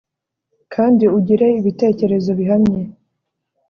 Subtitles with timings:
[0.73, 2.81] kandi ugire ibitekerezo bihamye